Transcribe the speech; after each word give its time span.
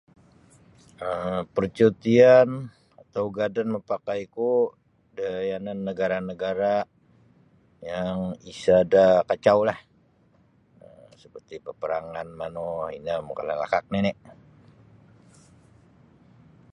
um 1.09 1.41
percutian 1.57 2.49
atau 3.01 3.21
ugadan 3.29 3.67
mapakaiku 3.73 4.51
da 5.17 5.29
yanan 5.49 5.79
nagara'-nagara' 5.87 6.81
yang 7.89 8.17
isada' 8.51 9.13
kacaulah 9.29 9.79
seperti 11.21 11.53
peperangan 11.65 12.27
manu 12.39 12.67
ino 12.97 13.15
makalalakak 13.27 13.83
nini' 13.93 14.15